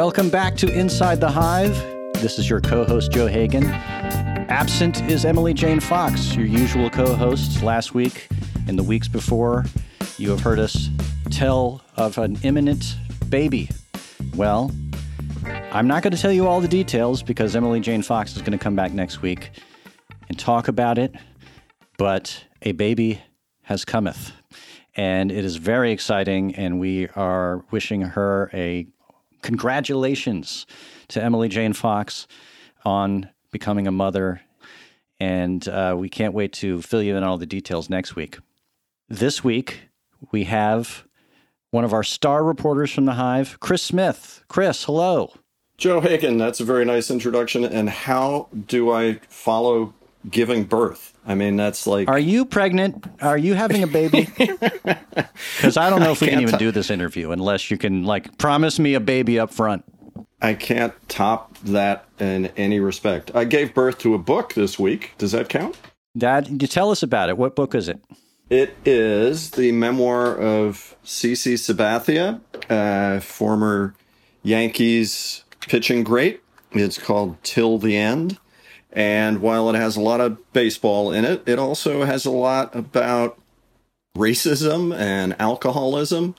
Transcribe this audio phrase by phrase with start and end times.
[0.00, 1.74] Welcome back to Inside the Hive.
[2.22, 3.66] This is your co host, Joe Hagan.
[3.66, 7.62] Absent is Emily Jane Fox, your usual co host.
[7.62, 8.26] Last week
[8.66, 9.66] and the weeks before,
[10.16, 10.88] you have heard us
[11.30, 12.96] tell of an imminent
[13.28, 13.68] baby.
[14.34, 14.72] Well,
[15.70, 18.52] I'm not going to tell you all the details because Emily Jane Fox is going
[18.52, 19.50] to come back next week
[20.30, 21.14] and talk about it.
[21.98, 23.20] But a baby
[23.64, 24.32] has cometh.
[24.96, 28.86] And it is very exciting, and we are wishing her a
[29.42, 30.66] congratulations
[31.08, 32.26] to Emily Jane Fox
[32.84, 34.40] on becoming a mother.
[35.18, 38.38] And uh, we can't wait to fill you in on all the details next week.
[39.08, 39.82] This week,
[40.30, 41.04] we have
[41.70, 44.44] one of our star reporters from the Hive, Chris Smith.
[44.48, 45.32] Chris, hello.
[45.76, 47.64] Joe Hagan, that's a very nice introduction.
[47.64, 49.94] And how do I follow
[50.28, 51.09] giving birth?
[51.26, 52.08] I mean, that's like.
[52.08, 53.04] Are you pregnant?
[53.20, 54.28] Are you having a baby?
[55.56, 58.38] Because I don't know if we can even do this interview unless you can, like,
[58.38, 59.84] promise me a baby up front.
[60.40, 63.30] I can't top that in any respect.
[63.34, 65.12] I gave birth to a book this week.
[65.18, 65.76] Does that count?
[66.16, 67.36] Dad, you tell us about it.
[67.36, 68.00] What book is it?
[68.48, 73.94] It is the memoir of CC Sabathia, uh, former
[74.42, 76.40] Yankees pitching great.
[76.72, 78.38] It's called Till the End.
[78.92, 82.74] And while it has a lot of baseball in it, it also has a lot
[82.74, 83.38] about
[84.16, 86.34] racism and alcoholism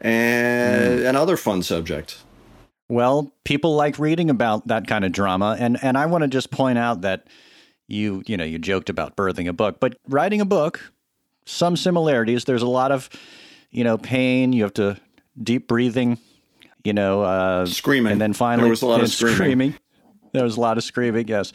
[0.00, 1.06] and, mm.
[1.06, 2.24] and other fun subjects.
[2.88, 6.50] Well, people like reading about that kind of drama, and and I want to just
[6.50, 7.26] point out that
[7.88, 10.92] you you know you joked about birthing a book, but writing a book,
[11.46, 12.44] some similarities.
[12.44, 13.08] There's a lot of
[13.70, 14.52] you know pain.
[14.52, 14.98] You have to
[15.42, 16.18] deep breathing,
[16.84, 19.36] you know, uh, screaming, and then finally there was a lot of screaming.
[19.36, 19.74] screaming.
[20.32, 21.28] There was a lot of screaming.
[21.28, 21.52] Yes.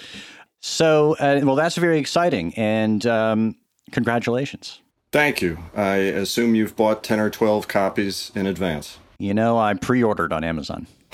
[0.59, 3.55] So, uh, well, that's very exciting, and um,
[3.91, 4.81] congratulations.
[5.11, 5.57] Thank you.
[5.75, 8.97] I assume you've bought 10 or 12 copies in advance.
[9.19, 10.87] You know, I pre ordered on Amazon.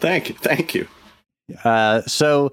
[0.00, 0.34] thank you.
[0.36, 0.88] Thank you.
[1.62, 2.50] Uh, so,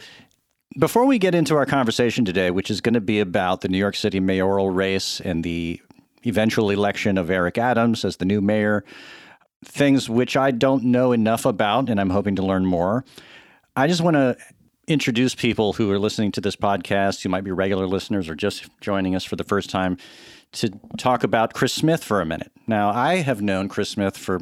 [0.78, 3.78] before we get into our conversation today, which is going to be about the New
[3.78, 5.80] York City mayoral race and the
[6.26, 8.84] eventual election of Eric Adams as the new mayor,
[9.64, 13.06] things which I don't know enough about and I'm hoping to learn more,
[13.76, 14.38] I just want to
[14.88, 18.70] introduce people who are listening to this podcast, who might be regular listeners or just
[18.82, 19.98] joining us for the first time,
[20.54, 22.52] to talk about Chris Smith for a minute.
[22.68, 24.42] Now, I have known Chris Smith for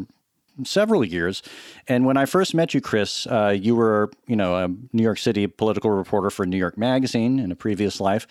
[0.63, 1.41] several years,
[1.87, 5.19] and when I first met you, Chris, uh, you were, you know, a New York
[5.19, 8.27] City political reporter for New York Magazine in a previous life,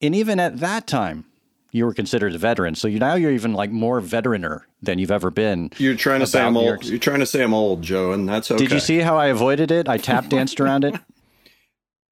[0.00, 1.24] and even at that time,
[1.72, 2.74] you were considered a veteran.
[2.74, 5.70] So you, now you're even like more veteraner than you've ever been.
[5.76, 6.84] You're trying to say I'm old.
[6.84, 8.62] You're trying to say I'm old, Joe, and that's okay.
[8.62, 9.88] Did you see how I avoided it?
[9.88, 10.94] I tap danced around it.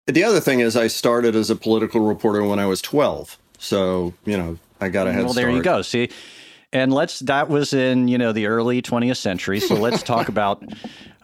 [0.07, 3.39] The other thing is, I started as a political reporter when I was 12.
[3.59, 5.57] So, you know, I got a head Well, there start.
[5.57, 5.83] you go.
[5.83, 6.11] See,
[6.73, 9.61] and let's, that was in, you know, the early 20th century.
[9.61, 10.63] So let's talk about,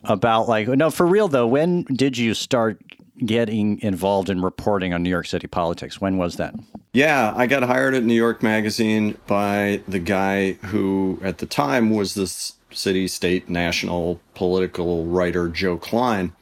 [0.05, 2.81] about like, no, for real though, when did you start
[3.19, 6.01] getting involved in reporting on New York City politics?
[6.01, 6.55] When was that?
[6.95, 11.91] Yeah, I got hired at New York Magazine by the guy who, at the time,
[11.91, 12.27] was the
[12.75, 16.33] city, state, national political writer, Joe Klein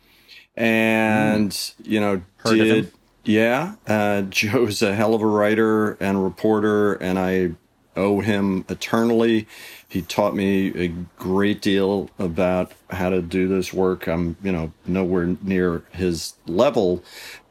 [0.59, 1.75] and mm.
[1.85, 2.93] you know Heard did
[3.25, 7.51] yeah uh, joe's a hell of a writer and reporter and i
[7.99, 9.47] owe him eternally.
[9.89, 10.89] He taught me a
[11.19, 14.07] great deal about how to do this work.
[14.07, 17.03] I'm you know nowhere near his level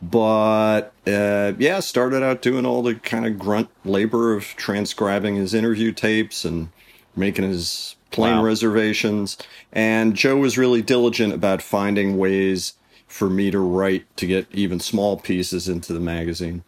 [0.02, 5.54] but uh, yeah started out doing all the kind of grunt labor of transcribing his
[5.54, 6.70] interview tapes and
[7.16, 8.44] making his plane wow.
[8.44, 9.38] reservations.
[9.74, 12.74] And joe was really diligent about finding ways
[13.08, 16.64] for me to write to get even small pieces into the magazine.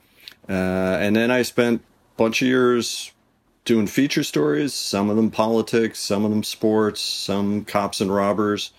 [0.47, 3.11] Uh, and then I spent a bunch of years
[3.65, 8.71] doing feature stories, some of them politics, some of them sports, some cops and robbers.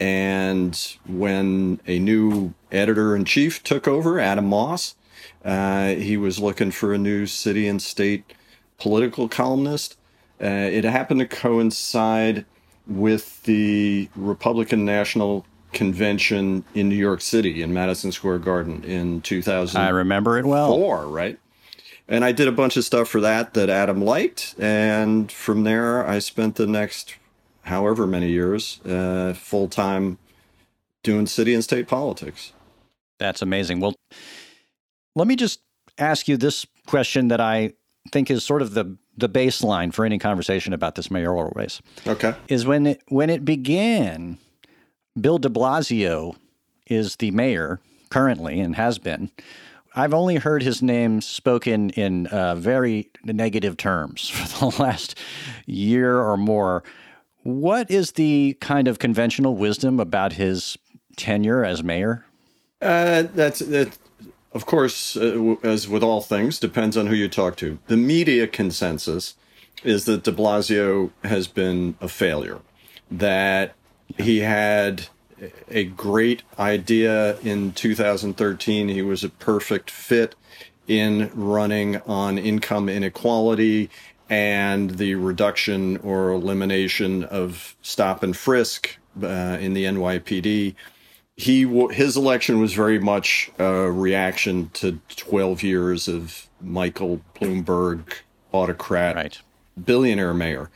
[0.00, 4.96] And when a new editor in chief took over, Adam Moss,
[5.44, 8.32] uh, he was looking for a new city and state
[8.78, 9.96] political columnist.
[10.42, 12.44] Uh, it happened to coincide
[12.86, 19.80] with the Republican National convention in New York City in Madison Square Garden in 2000.
[19.80, 20.68] I remember it well.
[20.68, 21.38] Four, right?
[22.08, 26.06] And I did a bunch of stuff for that that Adam liked, and from there
[26.06, 27.16] I spent the next
[27.62, 30.18] however many years uh, full time
[31.02, 32.52] doing city and state politics.
[33.18, 33.80] That's amazing.
[33.80, 33.94] Well,
[35.14, 35.60] let me just
[35.98, 37.72] ask you this question that I
[38.10, 41.80] think is sort of the the baseline for any conversation about this mayoral race.
[42.06, 42.34] Okay.
[42.48, 44.38] Is when it when it began
[45.20, 46.36] Bill de Blasio
[46.86, 47.80] is the mayor
[48.10, 49.30] currently and has been.
[49.94, 55.18] I've only heard his name spoken in uh, very negative terms for the last
[55.66, 56.82] year or more.
[57.42, 60.78] What is the kind of conventional wisdom about his
[61.16, 62.24] tenure as mayor?
[62.80, 63.98] Uh, that's that.
[64.54, 67.78] Of course, uh, as with all things, depends on who you talk to.
[67.86, 69.34] The media consensus
[69.82, 72.60] is that De Blasio has been a failure.
[73.10, 73.74] That
[74.18, 75.06] he had
[75.68, 78.88] a great idea in 2013.
[78.88, 80.34] He was a perfect fit
[80.86, 83.90] in running on income inequality
[84.28, 90.74] and the reduction or elimination of stop and frisk uh, in the NYPD.
[91.36, 98.02] He his election was very much a reaction to 12 years of Michael Bloomberg,
[98.52, 99.38] autocrat, right.
[99.82, 100.70] billionaire mayor.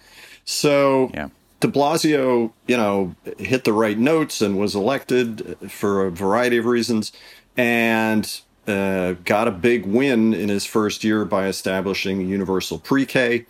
[0.44, 1.28] So yeah.
[1.60, 6.66] De Blasio, you know, hit the right notes and was elected for a variety of
[6.66, 7.12] reasons,
[7.56, 13.46] and uh, got a big win in his first year by establishing universal pre-K,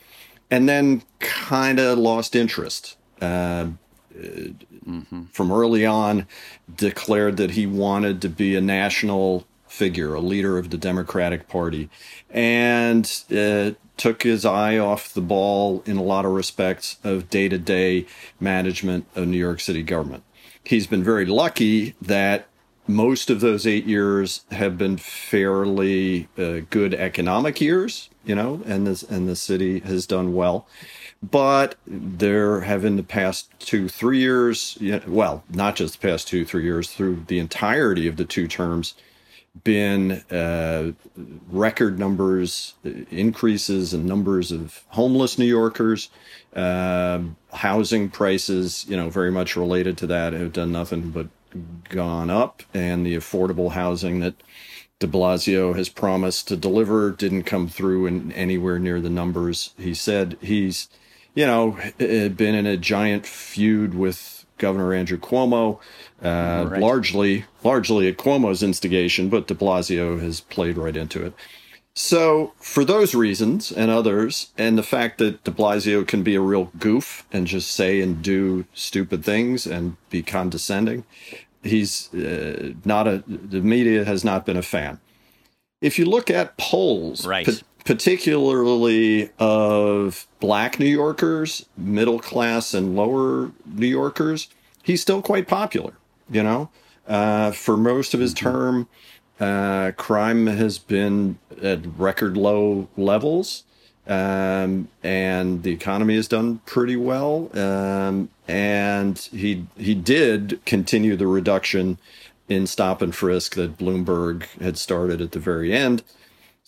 [0.51, 2.97] and then kind of lost interest.
[3.21, 3.71] Uh,
[4.15, 5.25] mm-hmm.
[5.33, 6.27] From early on,
[6.75, 11.91] declared that he wanted to be a national figure, a leader of the Democratic Party,
[12.31, 17.49] and uh, took his eye off the ball in a lot of respects of day
[17.49, 18.07] to day
[18.41, 20.25] management of New York City government.
[20.65, 22.49] He's been very lucky that
[22.89, 28.87] most of those eight years have been fairly uh, good economic years, you know, and
[28.87, 30.67] this and the city has done well.
[31.23, 36.45] But there have in the past two, three years, well, not just the past two,
[36.45, 38.95] three years, through the entirety of the two terms,
[39.65, 40.93] been uh,
[41.51, 42.75] record numbers,
[43.11, 46.11] increases in numbers of homeless New Yorkers.
[46.55, 47.21] Uh,
[47.53, 51.29] housing prices, you know, very much related to that, have done nothing but
[51.89, 52.63] gone up.
[52.75, 54.43] And the affordable housing that
[54.99, 59.95] de Blasio has promised to deliver didn't come through in anywhere near the numbers he
[59.95, 60.39] said.
[60.41, 60.89] He's,
[61.35, 65.79] you know, been in a giant feud with Governor Andrew Cuomo
[66.23, 66.81] uh, right.
[66.81, 71.35] largely largely at Cuomo's instigation, but De Blasio has played right into it.
[71.99, 76.43] So, for those reasons and others, and the fact that De Blasio can be a
[76.43, 81.05] real goof and just say and do stupid things and be condescending,
[81.63, 83.25] he's uh, not a.
[83.27, 85.01] The media has not been a fan.
[85.81, 87.63] If you look at polls, right.
[87.87, 94.49] Particularly of black New Yorkers, middle class and lower New Yorkers,
[94.83, 95.95] he's still quite popular.
[96.29, 96.71] You know,
[97.07, 98.47] uh, for most of his mm-hmm.
[98.47, 98.89] term,
[99.39, 103.63] uh, crime has been at record low levels.
[104.09, 107.51] Um, and the economy has done pretty well.
[107.59, 111.99] Um, and he he did continue the reduction
[112.49, 116.05] in stop and frisk that Bloomberg had started at the very end.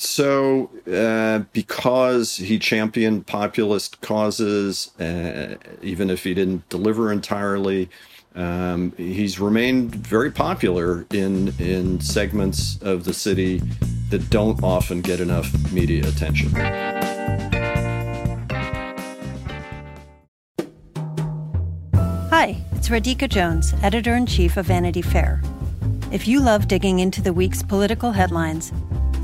[0.01, 7.91] So, uh, because he championed populist causes, uh, even if he didn't deliver entirely,
[8.37, 13.61] um, he's remained very popular in in segments of the city
[14.11, 16.53] that don't often get enough media attention.
[22.31, 25.43] Hi, it's Radhika Jones, editor in chief of Vanity Fair.
[26.13, 28.73] If you love digging into the week's political headlines,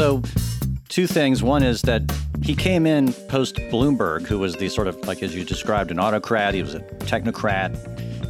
[0.00, 0.22] So,
[0.88, 1.42] two things.
[1.42, 2.10] One is that
[2.42, 5.98] he came in post Bloomberg, who was the sort of, like as you described, an
[5.98, 6.54] autocrat.
[6.54, 7.76] He was a technocrat.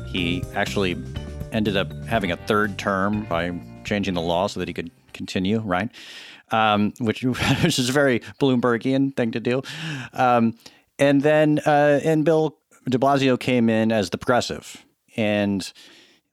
[0.08, 1.00] He actually
[1.52, 5.60] ended up having a third term by changing the law so that he could continue,
[5.60, 5.88] right?
[6.50, 7.22] Um, which,
[7.62, 9.62] which is a very Bloombergian thing to do.
[10.12, 10.56] Um,
[10.98, 12.58] and then, uh, and Bill
[12.88, 14.84] de Blasio came in as the progressive.
[15.16, 15.72] And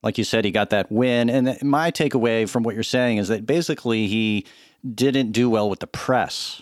[0.02, 1.30] like you said, he got that win.
[1.30, 4.48] And my takeaway from what you're saying is that basically he
[4.94, 6.62] didn't do well with the press,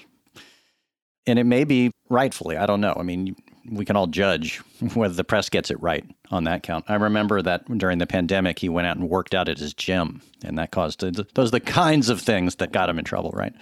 [1.27, 2.57] and it may be rightfully.
[2.57, 2.95] I don't know.
[2.97, 3.35] I mean,
[3.69, 4.57] we can all judge
[4.93, 6.85] whether the press gets it right on that count.
[6.87, 10.21] I remember that during the pandemic, he went out and worked out at his gym,
[10.43, 13.53] and that caused those are the kinds of things that got him in trouble, right?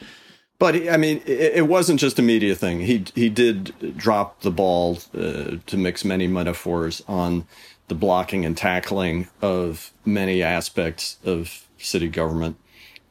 [0.60, 2.80] But I mean, it wasn't just a media thing.
[2.80, 7.46] He he did drop the ball, uh, to mix many metaphors, on
[7.88, 12.58] the blocking and tackling of many aspects of city government.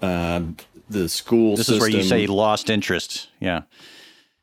[0.01, 0.43] Uh,
[0.93, 1.57] the school.
[1.57, 3.29] This system, is where you say he lost interest.
[3.41, 3.63] Yeah.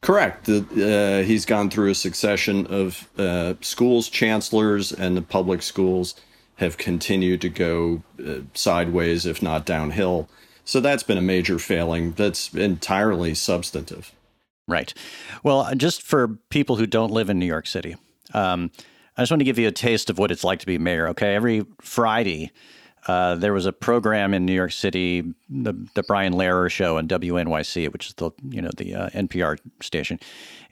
[0.02, 0.48] Correct.
[0.48, 6.16] Uh, he's gone through a succession of uh, schools, chancellors, and the public schools
[6.56, 10.30] have continued to go uh, sideways, if not downhill.
[10.64, 12.12] So that's been a major failing.
[12.14, 14.14] That's entirely substantive.
[14.68, 14.94] Right.
[15.44, 17.96] Well, just for people who don't live in New York City,
[18.34, 18.72] um,
[19.18, 21.08] I just want to give you a taste of what it's like to be mayor.
[21.10, 22.52] Okay, every Friday.
[23.10, 27.08] Uh, there was a program in New York City, the, the Brian Lehrer show on
[27.08, 30.20] WNYC, which is the you know the uh, NPR station,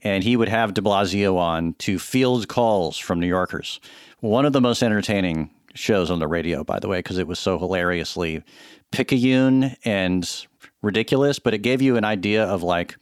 [0.04, 3.80] and he would have De Blasio on to field calls from New Yorkers.
[4.20, 7.40] One of the most entertaining shows on the radio, by the way, because it was
[7.40, 8.44] so hilariously
[8.92, 10.46] picayune and
[10.84, 12.98] ridiculous, but it gave you an idea of like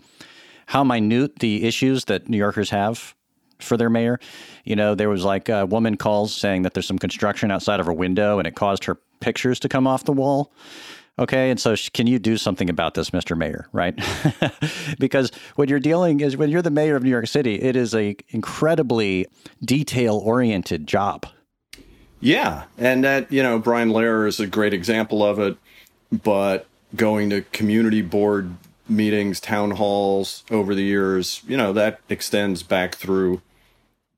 [0.67, 3.13] how minute the issues that New Yorkers have
[3.59, 4.17] for their mayor.
[4.63, 7.85] You know, there was like a woman calls saying that there's some construction outside of
[7.85, 10.51] her window and it caused her pictures to come off the wall.
[11.17, 13.37] Okay, and so can you do something about this, Mr.
[13.37, 13.69] Mayor?
[13.71, 13.97] Right?
[14.99, 17.95] because when you're dealing is when you're the mayor of New York City, it is
[17.95, 19.25] a incredibly
[19.63, 21.25] detail oriented job.
[22.19, 25.57] Yeah, and that you know Brian Lehrer is a great example of it.
[26.11, 28.55] But going to community board
[28.87, 33.41] meetings, town halls over the years, you know, that extends back through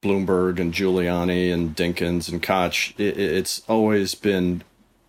[0.02, 2.94] Bloomberg and Giuliani and Dinkins and Koch.
[2.98, 4.64] It, it's always been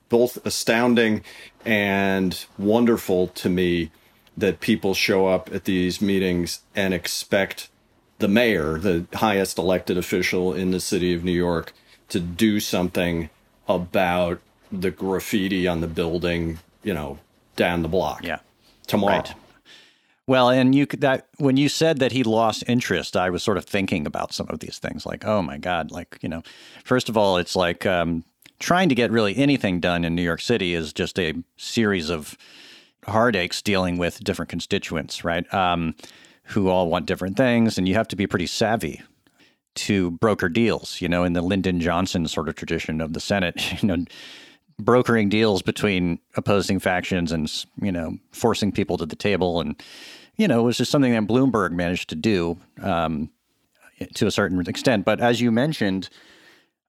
[0.09, 1.23] both astounding
[1.65, 3.91] and wonderful to me
[4.37, 7.69] that people show up at these meetings and expect
[8.19, 11.73] the mayor, the highest elected official in the city of New York,
[12.09, 13.31] to do something
[13.69, 17.19] about the graffiti on the building, you know,
[17.57, 18.25] down the block.
[18.25, 18.38] Yeah.
[18.87, 19.19] Tomorrow.
[19.19, 19.35] Right.
[20.27, 23.57] Well, and you could that when you said that he lost interest, I was sort
[23.57, 26.43] of thinking about some of these things, like, oh my god, like you know,
[26.85, 28.25] first of all, it's like um,
[28.59, 32.37] trying to get really anything done in New York City is just a series of
[33.07, 35.53] heartaches dealing with different constituents, right?
[35.53, 35.95] Um,
[36.45, 39.03] who all want different things, and you have to be pretty savvy
[39.75, 41.00] to broker deals.
[41.00, 44.05] You know, in the Lyndon Johnson sort of tradition of the Senate, you know
[44.81, 49.75] brokering deals between opposing factions and you know forcing people to the table and
[50.37, 53.29] you know it was just something that Bloomberg managed to do um,
[54.15, 55.05] to a certain extent.
[55.05, 56.09] But as you mentioned,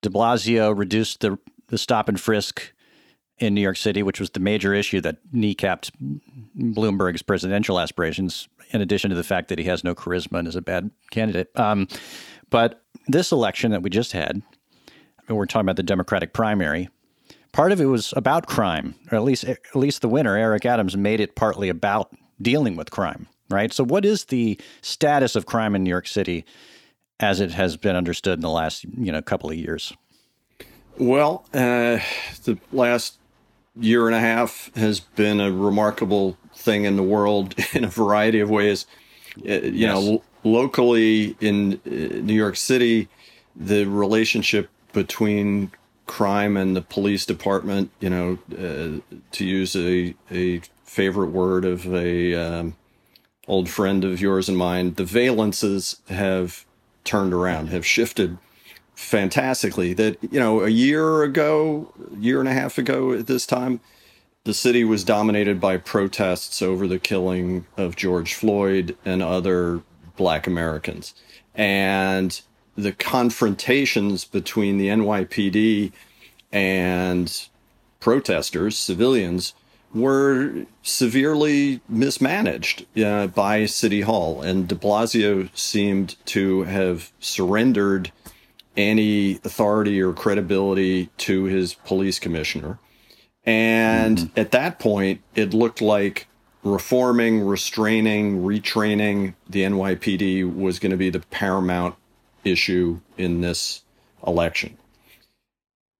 [0.01, 1.37] De Blasio reduced the
[1.69, 2.73] the stop and frisk
[3.37, 5.91] in New York City, which was the major issue that kneecapped
[6.57, 8.49] Bloomberg's presidential aspirations.
[8.71, 11.57] In addition to the fact that he has no charisma and is a bad candidate,
[11.57, 11.87] um,
[12.49, 14.43] but this election that we just had,
[15.27, 16.89] we're talking about the Democratic primary
[17.51, 20.95] part of it was about crime, or at least at least the winner, Eric Adams,
[20.95, 23.73] made it partly about dealing with crime, right?
[23.73, 26.45] So, what is the status of crime in New York City
[27.19, 29.93] as it has been understood in the last you know couple of years?
[30.99, 31.99] Well, uh,
[32.43, 33.17] the last
[33.79, 38.41] year and a half has been a remarkable thing in the world in a variety
[38.41, 38.85] of ways.
[39.37, 39.93] Uh, you yes.
[39.93, 43.07] know, locally in uh, New York City,
[43.55, 45.71] the relationship between
[46.05, 51.93] crime and the police department, you know, uh, to use a, a favorite word of
[51.93, 52.75] a um,
[53.47, 56.65] old friend of yours and mine, the valences have
[57.05, 58.37] turned around, have shifted
[58.99, 59.93] fantastically.
[59.93, 63.79] That, you know, a year ago, year and a half ago at this time,
[64.43, 69.81] the city was dominated by protests over the killing of George Floyd and other
[70.15, 71.15] black Americans.
[71.55, 72.39] And
[72.75, 75.91] the confrontations between the NYPD
[76.51, 77.47] and
[77.99, 79.53] protesters, civilians,
[79.93, 84.41] were severely mismanaged uh, by City Hall.
[84.41, 88.11] And de Blasio seemed to have surrendered
[88.79, 92.79] any authority or credibility to his police commissioner.
[93.45, 94.39] And mm-hmm.
[94.39, 96.27] at that point, it looked like
[96.63, 101.95] reforming, restraining, retraining the NYPD was going to be the paramount
[102.43, 103.83] issue in this
[104.25, 104.77] election.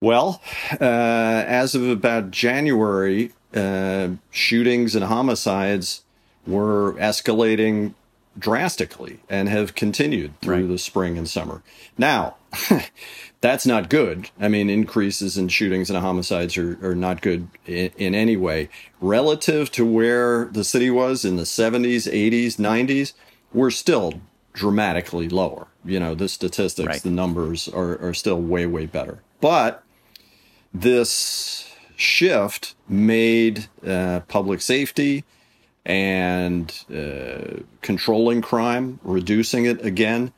[0.02, 0.42] Well,
[0.80, 6.04] uh, as of about January, uh, shootings and homicides
[6.48, 7.94] were escalating
[8.40, 10.68] drastically and have continued through right.
[10.68, 11.62] the spring and summer.
[11.98, 12.38] Now,
[13.42, 14.30] that's not good.
[14.40, 18.70] I mean, increases in shootings and homicides are, are not good in, in, any way.
[19.02, 23.14] Relative to where the city was in the 70s, 80s, 90s,
[23.54, 24.22] we're still
[24.54, 25.68] dramatically lower.
[25.86, 27.02] You know, the statistics, right.
[27.02, 29.20] the numbers are, are still way, way better.
[29.42, 29.84] But
[30.74, 35.24] this shift made uh, public safety
[35.86, 40.32] and uh, controlling crime, reducing it again,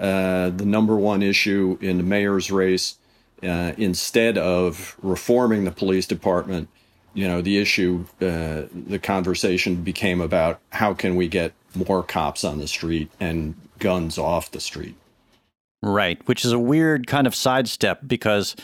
[0.00, 2.96] uh, the number one issue in the mayor's race.
[3.40, 6.68] Uh, instead of reforming the police department,
[7.14, 12.42] you know, the issue, uh, the conversation became about how can we get more cops
[12.42, 14.96] on the street and guns off the street.
[15.82, 18.56] Right, which is a weird kind of sidestep because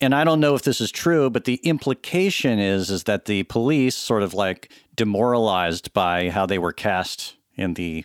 [0.00, 3.42] and I don't know if this is true, but the implication is is that the
[3.44, 8.04] police sort of like demoralized by how they were cast in the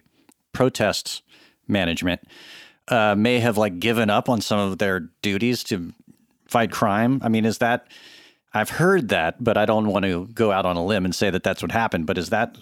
[0.54, 1.22] protest
[1.68, 2.22] management
[2.88, 5.94] uh, may have like given up on some of their duties to
[6.48, 7.20] fight crime.
[7.24, 7.88] I mean, is that
[8.54, 11.30] I've heard that, but I don't want to go out on a limb and say
[11.30, 12.06] that that's what happened.
[12.08, 12.58] But is that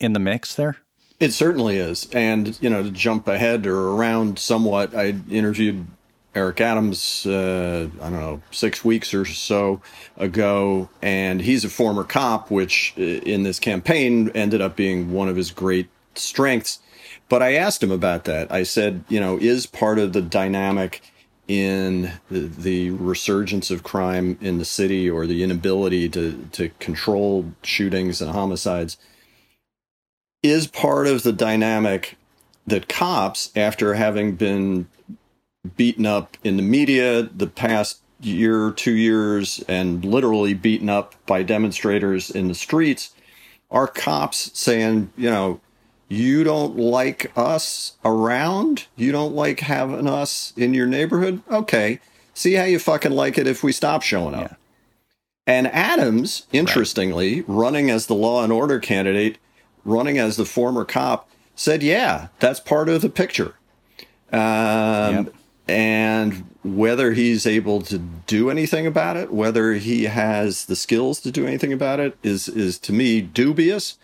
[0.00, 0.78] in the mix there?
[1.20, 2.08] It certainly is.
[2.12, 5.86] And, you know, to jump ahead or around somewhat, I interviewed
[6.34, 9.80] Eric Adams, uh, I don't know, six weeks or so
[10.16, 10.88] ago.
[11.00, 15.36] And he's a former cop, which uh, in this campaign ended up being one of
[15.36, 16.80] his great strengths.
[17.28, 18.50] But I asked him about that.
[18.52, 21.02] I said, you know, is part of the dynamic
[21.46, 27.52] in the, the resurgence of crime in the city or the inability to, to control
[27.62, 28.96] shootings and homicides
[30.42, 32.16] is part of the dynamic
[32.66, 34.86] that cops, after having been
[35.76, 41.42] beaten up in the media the past year, two years, and literally beaten up by
[41.42, 43.14] demonstrators in the streets,
[43.70, 45.60] are cops saying, you know,
[46.08, 48.86] you don't like us around?
[48.96, 51.42] You don't like having us in your neighborhood?
[51.50, 52.00] Okay.
[52.34, 54.50] See how you fucking like it if we stop showing up.
[54.50, 54.56] Yeah.
[55.46, 57.48] And Adams, interestingly, right.
[57.48, 59.38] running as the law and order candidate,
[59.84, 63.54] running as the former cop, said, "Yeah, that's part of the picture."
[64.32, 65.34] Um, yep.
[65.66, 71.30] And whether he's able to do anything about it, whether he has the skills to
[71.30, 73.96] do anything about it, is is to me dubious.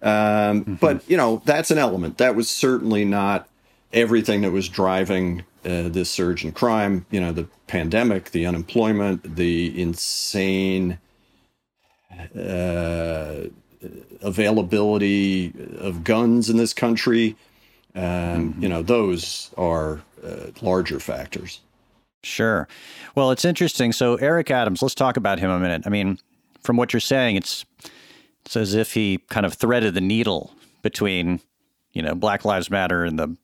[0.00, 0.74] Um, mm-hmm.
[0.74, 2.18] But you know, that's an element.
[2.18, 3.48] That was certainly not
[3.92, 7.04] everything that was driving uh, this surge in crime.
[7.10, 10.98] You know, the pandemic, the unemployment, the insane.
[12.36, 13.48] Uh,
[14.22, 17.36] availability of guns in this country.
[17.94, 18.62] Um, mm-hmm.
[18.62, 21.60] You know, those are uh, larger factors.
[22.22, 22.66] Sure.
[23.14, 23.92] Well, it's interesting.
[23.92, 25.82] So, Eric Adams, let's talk about him a minute.
[25.86, 26.18] I mean,
[26.62, 27.64] from what you're saying, it's
[28.44, 30.52] it's as if he kind of threaded the needle
[30.82, 31.40] between,
[31.92, 33.36] you know, Black Lives Matter and the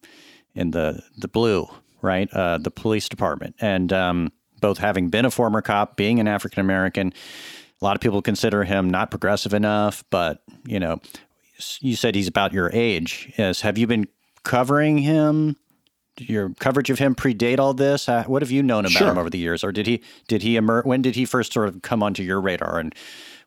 [0.54, 1.68] in the the blue,
[2.02, 2.28] right?
[2.32, 6.60] Uh, the police department, and um, both having been a former cop, being an African
[6.60, 7.12] American,
[7.80, 11.00] a lot of people consider him not progressive enough, but you know,
[11.80, 13.32] you said he's about your age.
[13.38, 14.08] Yes, have you been
[14.42, 15.56] covering him?
[16.18, 18.08] Your coverage of him predate all this?
[18.08, 19.10] Uh, what have you known about sure.
[19.10, 21.68] him over the years, or did he did he emer- When did he first sort
[21.68, 22.94] of come onto your radar, and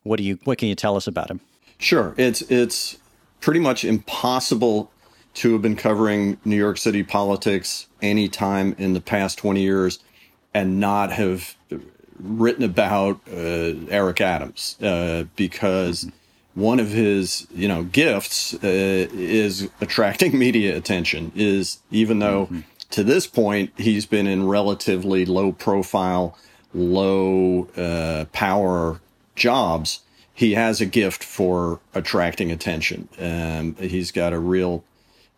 [0.02, 1.40] what do you what can you tell us about him?
[1.78, 2.98] Sure, it's it's
[3.40, 4.90] pretty much impossible
[5.34, 9.98] to have been covering New York City politics any time in the past twenty years
[10.52, 11.56] and not have
[12.18, 16.10] written about uh, Eric Adams uh, because
[16.58, 21.32] one of his you know gifts uh, is attracting media attention.
[21.34, 22.60] Is even though mm-hmm.
[22.90, 26.36] to this point he's been in relatively low profile,
[26.74, 29.00] low uh, power
[29.36, 30.00] jobs,
[30.34, 33.08] he has a gift for attracting attention.
[33.18, 34.84] Um, he's got a real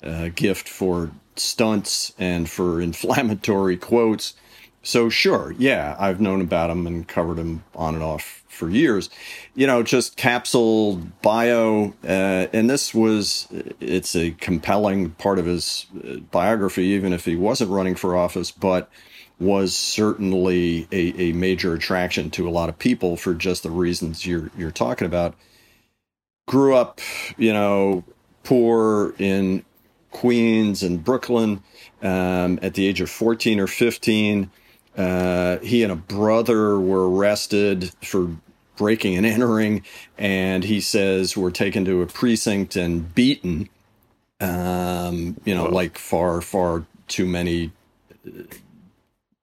[0.02, 4.34] uh, gift for stunts and for inflammatory quotes
[4.82, 9.10] so sure, yeah, I've known about him and covered him on and off for years.
[9.56, 13.48] You know, just capsule bio, uh, and this was
[13.80, 18.52] it's a compelling part of his uh, biography, even if he wasn't running for office,
[18.52, 18.88] but
[19.40, 24.24] was certainly a, a major attraction to a lot of people for just the reasons
[24.24, 25.34] you're you're talking about.
[26.46, 27.00] Grew up,
[27.38, 28.04] you know,
[28.44, 29.64] poor in
[30.10, 31.62] Queens and Brooklyn
[32.02, 34.50] um, at the age of 14 or 15
[34.96, 38.36] uh, he and a brother were arrested for
[38.80, 39.84] breaking and entering,
[40.16, 43.68] and he says were taken to a precinct and beaten.
[44.40, 45.74] Um, you know, Whoa.
[45.74, 47.72] like far, far too many
[48.26, 48.44] uh,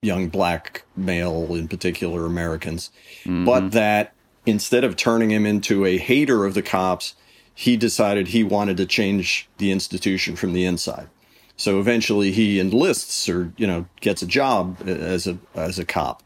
[0.02, 2.90] young black male, in particular Americans,
[3.24, 3.46] mm-hmm.
[3.46, 4.16] but that
[4.48, 7.14] instead of turning him into a hater of the cops,
[7.54, 11.10] he decided he wanted to change the institution from the inside.
[11.58, 16.24] So eventually he enlists or, you know, gets a job as a, as a cop.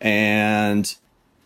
[0.00, 0.94] And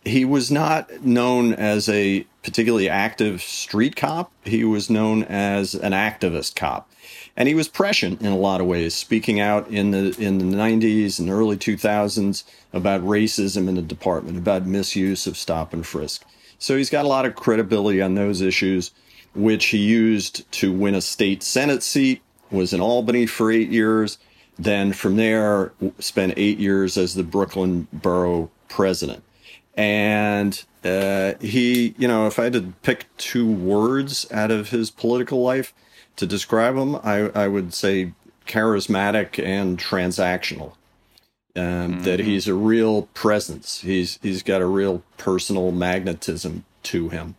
[0.07, 4.31] he was not known as a particularly active street cop.
[4.43, 6.89] He was known as an activist cop.
[7.35, 10.57] And he was prescient in a lot of ways, speaking out in the in the
[10.57, 12.43] 90s and early 2000s
[12.73, 16.25] about racism in the department, about misuse of stop and frisk.
[16.57, 18.91] So he's got a lot of credibility on those issues,
[19.35, 24.17] which he used to win a state senate seat was in Albany for eight years.
[24.57, 29.23] Then from there, spent eight years as the Brooklyn borough president.
[29.77, 34.89] And uh, he, you know, if I had to pick two words out of his
[34.89, 35.73] political life,
[36.17, 38.13] to describe him, I, I would say
[38.45, 40.73] charismatic and transactional.
[41.55, 42.03] Um, mm-hmm.
[42.03, 43.81] That he's a real presence.
[43.81, 47.35] He's he's got a real personal magnetism to him,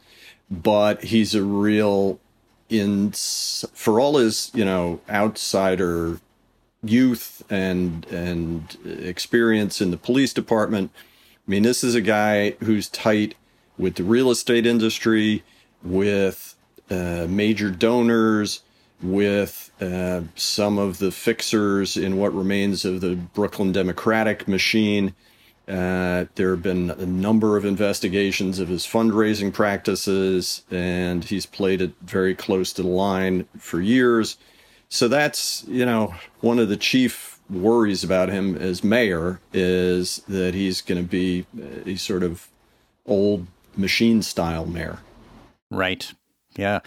[0.50, 2.18] but he's a real
[2.68, 6.18] in for all his you know outsider
[6.82, 10.90] youth and and experience in the police department.
[11.48, 13.34] I mean, this is a guy who's tight
[13.78, 15.42] with the real estate industry,
[15.82, 16.54] with
[16.90, 18.60] uh, major donors,
[19.00, 25.14] with uh, some of the fixers in what remains of the Brooklyn Democratic machine.
[25.66, 31.80] Uh, there have been a number of investigations of his fundraising practices, and he's played
[31.80, 34.36] it very close to the line for years.
[34.90, 40.54] So that's, you know, one of the chief worries about him as mayor is that
[40.54, 41.46] he's going to be
[41.86, 42.48] a sort of
[43.06, 44.98] old machine style mayor.
[45.70, 46.12] Right.
[46.56, 46.80] Yeah.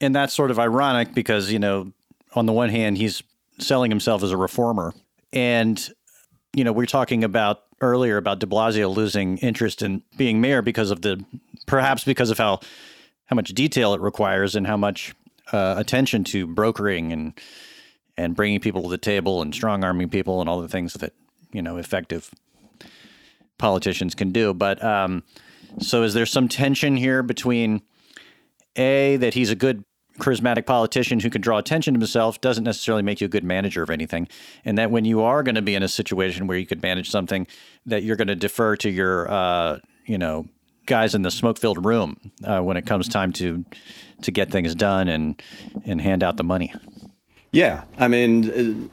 [0.00, 1.92] And that's sort of ironic because, you know,
[2.34, 3.22] on the one hand, he's
[3.58, 4.92] selling himself as a reformer.
[5.32, 5.88] And,
[6.54, 10.90] you know, we're talking about earlier about de Blasio losing interest in being mayor because
[10.90, 11.24] of the,
[11.66, 12.60] perhaps because of how,
[13.26, 15.14] how much detail it requires and how much
[15.52, 17.40] uh, attention to brokering and,
[18.16, 21.12] and bringing people to the table and strong arming people and all the things that,
[21.52, 22.30] you know, effective
[23.58, 24.54] politicians can do.
[24.54, 25.22] But, um,
[25.80, 27.82] so is there some tension here between
[28.76, 29.84] a that he's a good
[30.20, 33.82] charismatic politician who can draw attention to himself doesn't necessarily make you a good manager
[33.82, 34.28] of anything.
[34.64, 37.10] And that when you are going to be in a situation where you could manage
[37.10, 37.46] something,
[37.86, 40.46] that you're going to defer to your, uh, you know,
[40.86, 43.64] guys in the smoke-filled room uh, when it comes time to
[44.22, 45.42] to get things done and
[45.86, 46.72] and hand out the money.
[47.54, 48.88] Yeah, I mean uh,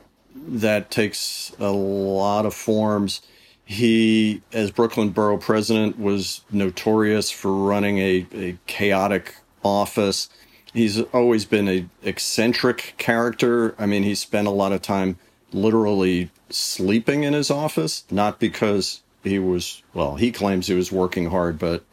[0.60, 3.22] that takes a lot of forms.
[3.66, 10.30] He, as Brooklyn Borough President, was notorious for running a, a chaotic office.
[10.74, 13.74] He's always been a eccentric character.
[13.80, 15.18] I mean, he spent a lot of time
[15.52, 20.18] literally sleeping in his office, not because he was well.
[20.18, 21.84] He claims he was working hard, but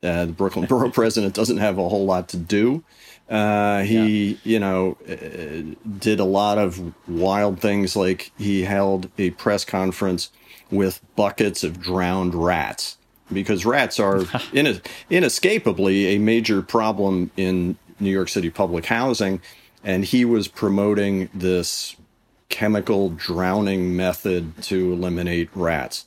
[0.00, 2.84] uh, the Brooklyn Borough President doesn't have a whole lot to do.
[3.28, 4.36] Uh, he, yeah.
[4.44, 10.30] you know, uh, did a lot of wild things, like he held a press conference
[10.70, 12.98] with buckets of drowned rats
[13.32, 19.40] because rats are in inescapably a major problem in New York City public housing.
[19.82, 21.96] And he was promoting this
[22.48, 26.06] chemical drowning method to eliminate rats.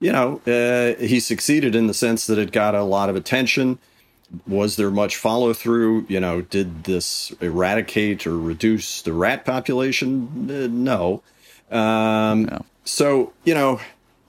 [0.00, 3.78] You know, uh, he succeeded in the sense that it got a lot of attention.
[4.46, 6.06] Was there much follow through?
[6.08, 10.48] You know, did this eradicate or reduce the rat population?
[10.50, 11.22] Uh, no.
[11.70, 12.64] Um, no.
[12.84, 13.80] So, you know,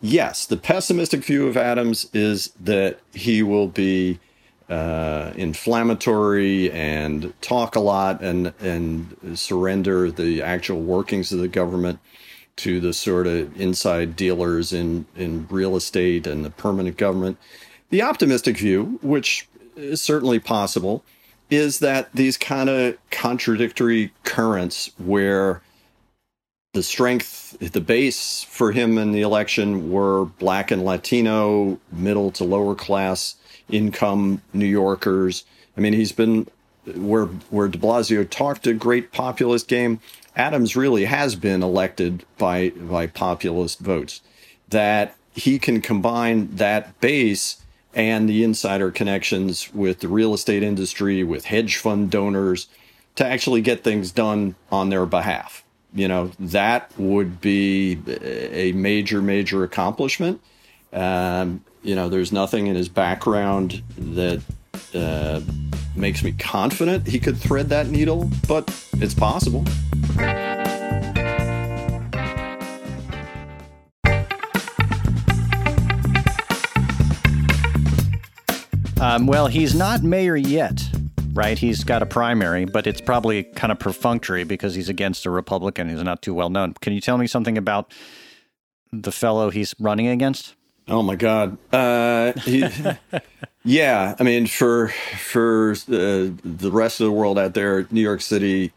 [0.02, 4.20] yes, the pessimistic view of Adams is that he will be
[4.70, 12.00] uh, inflammatory and talk a lot and and surrender the actual workings of the government
[12.56, 17.38] to the sort of inside dealers in in real estate and the permanent government.
[17.89, 19.48] The optimistic view, which
[19.96, 21.04] certainly possible,
[21.50, 25.62] is that these kind of contradictory currents where
[26.74, 32.44] the strength, the base for him in the election were black and Latino, middle to
[32.44, 33.36] lower class
[33.70, 35.46] income New Yorkers.
[35.78, 36.48] I mean, he's been
[36.96, 40.00] where where De Blasio talked a great populist game.
[40.36, 44.22] Adams really has been elected by by populist votes.
[44.70, 47.62] That he can combine that base
[47.93, 52.67] and the insider connections with the real estate industry, with hedge fund donors,
[53.15, 59.21] to actually get things done on their behalf you know, that would be a major,
[59.21, 60.41] major accomplishment.
[60.91, 64.41] Um, you know, there's nothing in his background that
[64.93, 65.41] uh,
[65.95, 69.63] makes me confident he could thread that needle, but it's possible.
[79.13, 80.82] Um, well, he's not mayor yet
[81.34, 81.58] right?
[81.58, 85.89] He's got a primary, but it's probably kind of perfunctory because he's against a Republican
[85.89, 86.73] who's not too well known.
[86.76, 87.91] Can you tell me something about
[88.91, 90.56] the fellow he's running against?
[90.88, 91.58] Oh my God!
[91.73, 92.65] Uh, he,
[93.63, 98.21] yeah, I mean, for for uh, the rest of the world out there, New York
[98.21, 98.73] City,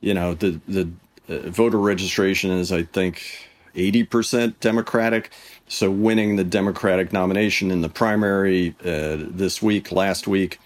[0.00, 0.88] you know, the the
[1.28, 5.30] uh, voter registration is, I think, eighty percent Democratic.
[5.68, 10.58] So winning the Democratic nomination in the primary uh, this week, last week,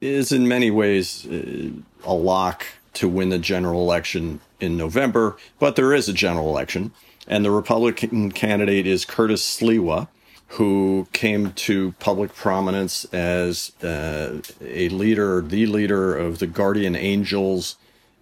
[0.00, 1.70] is in many ways uh,
[2.04, 2.64] a lock
[2.94, 6.92] to win the general election in November, but there is a general election.
[7.26, 10.08] And the Republican candidate is Curtis Sliwa,
[10.48, 17.76] who came to public prominence as uh, a leader, the leader of the Guardian Angels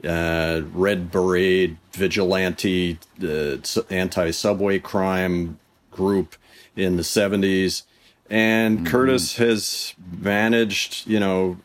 [0.04, 3.56] uh, Red Beret vigilante, uh,
[3.90, 5.58] anti subway crime
[5.90, 6.36] group
[6.76, 7.82] in the 70s.
[8.30, 8.86] And mm-hmm.
[8.86, 11.58] Curtis has managed, you know,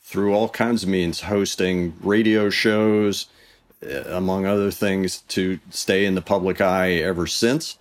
[0.00, 3.26] through all kinds of means, hosting radio shows,
[3.84, 7.76] uh, among other things, to stay in the public eye ever since.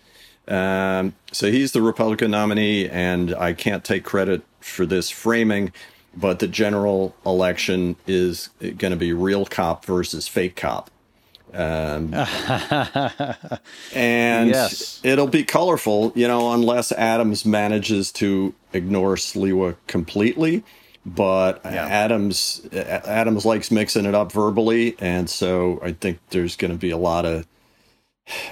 [0.48, 5.72] Um, so he's the Republican nominee, and I can't take credit for this framing,
[6.16, 10.90] but the general election is going to be real cop versus fake cop.
[11.54, 12.14] Um,
[13.94, 15.00] and yes.
[15.04, 20.64] it'll be colorful, you know, unless Adams manages to ignore Sliwa completely.
[21.06, 21.86] But yeah.
[21.86, 26.90] Adams Adams likes mixing it up verbally, and so I think there's going to be
[26.92, 27.48] a lot of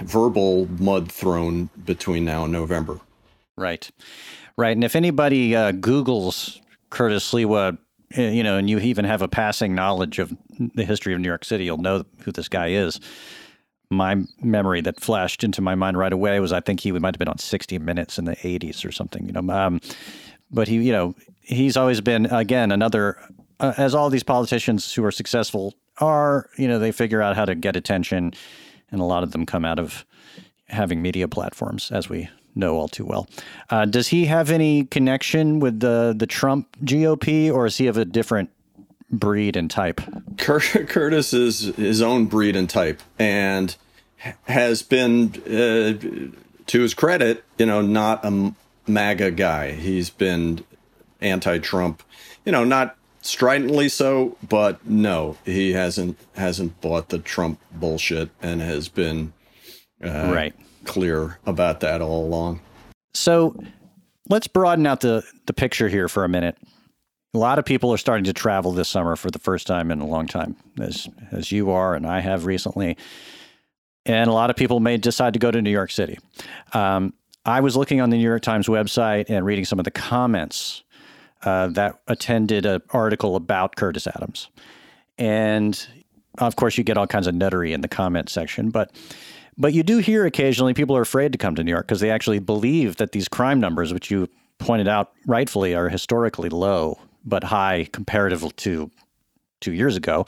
[0.00, 3.00] verbal mud thrown between now and November.
[3.58, 3.90] Right,
[4.56, 4.74] right.
[4.74, 7.78] And if anybody uh, Google's Curtis Sliwa,
[8.14, 10.36] eh, you know, and you even have a passing knowledge of
[10.74, 13.00] the history of New York City, you'll know who this guy is.
[13.90, 17.18] My memory that flashed into my mind right away was I think he might have
[17.18, 19.48] been on 60 Minutes in the 80s or something, you know.
[19.52, 19.80] Um,
[20.50, 23.16] but he, you know, he's always been again another,
[23.60, 27.44] uh, as all these politicians who are successful are, you know, they figure out how
[27.44, 28.32] to get attention
[28.90, 30.04] and a lot of them come out of
[30.68, 33.28] having media platforms, as we know all too well.
[33.70, 37.96] Uh, does he have any connection with the the Trump GOP, or is he of
[37.96, 38.50] a different
[39.10, 40.00] breed and type?
[40.38, 43.76] Curtis is his own breed and type, and
[44.44, 46.32] has been, uh,
[46.66, 48.54] to his credit, you know, not a
[48.86, 49.72] MAGA guy.
[49.72, 50.64] He's been
[51.20, 52.02] anti-Trump,
[52.44, 58.60] you know, not stridently so, but no, he hasn't hasn't bought the Trump bullshit and
[58.60, 59.32] has been
[60.04, 60.54] uh, right
[60.86, 62.60] clear about that all along.
[63.14, 63.56] So
[64.28, 66.56] let's broaden out the the picture here for a minute.
[67.34, 70.00] A lot of people are starting to travel this summer for the first time in
[70.00, 72.96] a long time, as as you are and I have recently.
[74.06, 76.18] And a lot of people may decide to go to New York City.
[76.72, 77.12] Um,
[77.44, 80.84] I was looking on the New York Times website and reading some of the comments
[81.44, 84.48] uh, that attended an article about Curtis Adams.
[85.18, 85.86] And
[86.38, 88.90] of course, you get all kinds of nuttery in the comment section, but
[89.58, 92.10] but you do hear occasionally people are afraid to come to New York because they
[92.10, 97.44] actually believe that these crime numbers, which you pointed out rightfully, are historically low but
[97.44, 98.90] high comparative to
[99.60, 100.26] two years ago.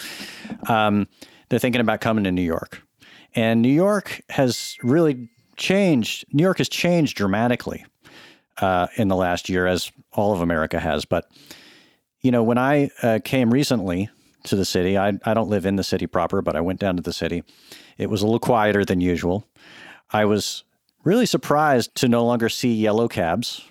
[0.68, 1.06] Um,
[1.48, 2.82] they're thinking about coming to New York,
[3.34, 6.24] and New York has really changed.
[6.32, 7.84] New York has changed dramatically
[8.58, 11.04] uh, in the last year, as all of America has.
[11.04, 11.30] But
[12.20, 14.10] you know, when I uh, came recently
[14.44, 16.96] to the city, I I don't live in the city proper, but I went down
[16.96, 17.44] to the city.
[17.96, 19.46] It was a little quieter than usual.
[20.10, 20.64] I was
[21.04, 23.62] really surprised to no longer see yellow cabs.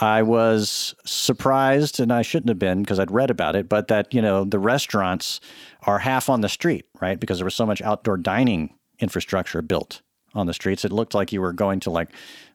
[0.00, 4.14] I was surprised, and I shouldn't have been because I'd read about it, but that,
[4.14, 5.40] you know, the restaurants
[5.82, 7.18] are half on the street, right?
[7.18, 10.02] Because there was so much outdoor dining infrastructure built
[10.34, 10.84] on the streets.
[10.84, 12.10] It looked like you were going to like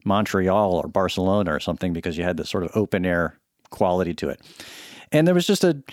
[0.06, 3.38] Montreal or Barcelona or something because you had this sort of open air
[3.72, 4.40] quality to it.
[5.12, 5.84] And there was just a,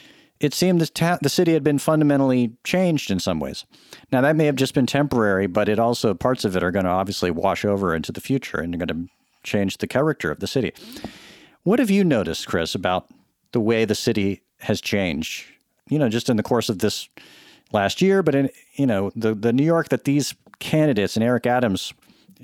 [0.40, 3.66] it seemed the, ta- the city had been fundamentally changed in some ways.
[4.10, 6.86] Now, that may have just been temporary, but it also, parts of it are going
[6.86, 10.46] to obviously wash over into the future and going to change the character of the
[10.46, 10.72] city.
[11.62, 13.08] What have you noticed, Chris, about
[13.52, 15.44] the way the city has changed,
[15.88, 17.08] you know, just in the course of this
[17.72, 21.46] last year, but in, you know, the, the New York that these candidates and Eric
[21.46, 21.92] Adams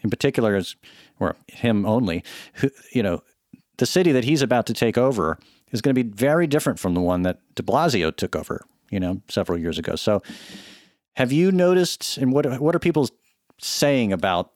[0.02, 0.76] in particular is,
[1.18, 2.22] or him only,
[2.54, 3.22] who, you know,
[3.78, 5.38] the city that he's about to take over
[5.72, 9.00] is going to be very different from the one that de Blasio took over, you
[9.00, 9.96] know, several years ago.
[9.96, 10.22] So
[11.16, 13.08] have you noticed, and what, what are people
[13.58, 14.52] saying about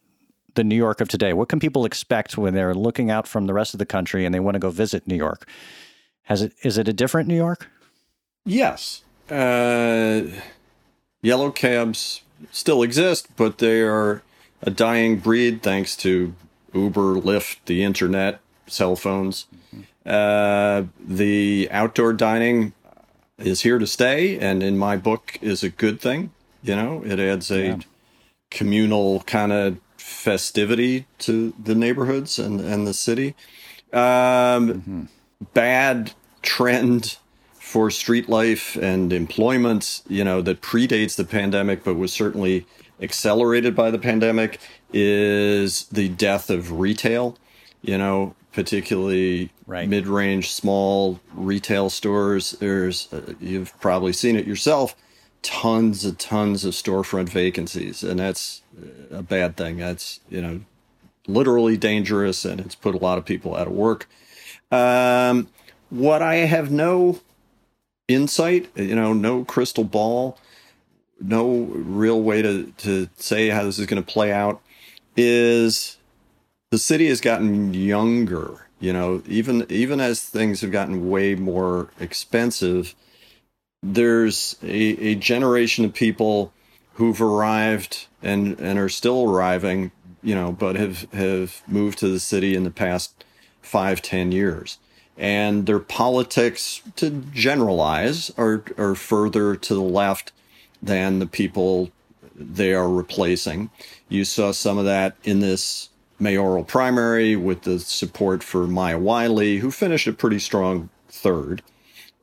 [0.54, 1.32] the New York of today?
[1.32, 4.34] What can people expect when they're looking out from the rest of the country and
[4.34, 5.48] they want to go visit New York?
[6.24, 7.68] Has it, is it a different New York?
[8.44, 9.02] Yes.
[9.28, 10.22] Uh,
[11.22, 14.22] yellow cabs still exist, but they are
[14.62, 16.34] a dying breed thanks to
[16.74, 19.46] Uber, Lyft, the internet, cell phones.
[19.54, 19.82] Mm-hmm.
[20.04, 22.72] Uh, the outdoor dining
[23.38, 26.32] is here to stay, and in my book, is a good thing.
[26.62, 27.78] You know, it adds a yeah.
[28.50, 33.34] communal kind of festivity to the neighborhoods and, and the city.
[33.92, 35.02] Um, mm-hmm.
[35.54, 37.16] Bad trend
[37.54, 42.66] for street life and employment, you know, that predates the pandemic, but was certainly
[43.00, 44.58] accelerated by the pandemic
[44.92, 47.38] is the death of retail,
[47.80, 49.88] you know, particularly right.
[49.88, 52.52] mid-range small retail stores.
[52.52, 54.96] There's uh, you've probably seen it yourself,
[55.42, 58.62] tons and tons of storefront vacancies, and that's
[59.10, 59.76] a bad thing.
[59.78, 60.60] That's, you know,
[61.26, 64.08] literally dangerous and it's put a lot of people out of work.
[64.70, 65.48] Um,
[65.90, 67.20] what I have no
[68.08, 70.38] insight, you know, no crystal ball
[71.20, 74.60] no real way to to say how this is going to play out
[75.16, 75.98] is
[76.70, 81.88] the city has gotten younger you know even even as things have gotten way more
[81.98, 82.94] expensive
[83.82, 86.52] there's a, a generation of people
[86.94, 89.90] who've arrived and and are still arriving
[90.22, 93.24] you know but have have moved to the city in the past
[93.62, 94.78] five ten years.
[95.16, 100.32] And their politics to generalize are are further to the left
[100.82, 101.90] than the people
[102.34, 103.70] they are replacing.
[104.08, 109.58] You saw some of that in this mayoral primary with the support for Maya Wiley,
[109.58, 111.62] who finished a pretty strong third.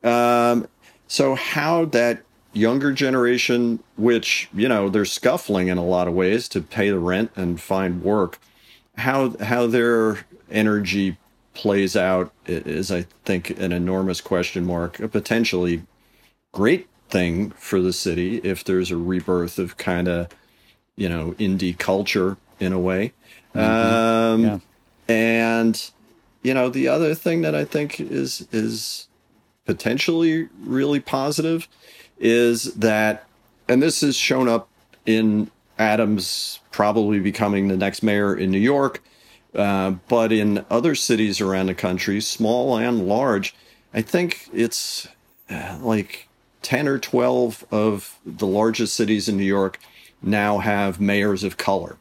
[0.02, 0.68] Um,
[1.08, 6.48] so, how that younger generation, which, you know, they're scuffling in a lot of ways
[6.50, 8.38] to pay the rent and find work,
[8.96, 11.16] how, how their energy
[11.54, 15.82] plays out is, I think, an enormous question mark, a potentially
[16.52, 20.28] great thing for the city if there's a rebirth of kind of,
[20.96, 23.12] you know, indie culture in a way.
[23.58, 24.34] Mm-hmm.
[24.34, 24.58] Um, yeah.
[25.08, 25.90] And
[26.42, 29.08] you know, the other thing that I think is is
[29.64, 31.68] potentially really positive
[32.18, 33.26] is that,
[33.68, 34.68] and this has shown up
[35.04, 39.02] in Adams probably becoming the next mayor in New York,
[39.54, 43.54] uh, but in other cities around the country, small and large,
[43.92, 45.08] I think it's
[45.50, 46.28] uh, like
[46.62, 49.78] 10 or 12 of the largest cities in New York
[50.22, 51.96] now have mayors of color.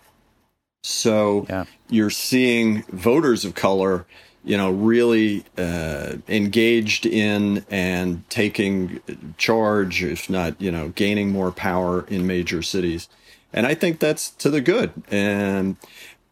[1.08, 1.63] So yeah.
[1.89, 4.06] you're seeing voters of color,
[4.43, 9.00] you know, really uh, engaged in and taking
[9.38, 13.08] charge, if not, you know, gaining more power in major cities.
[13.54, 14.91] And I think that's to the good.
[15.10, 15.78] And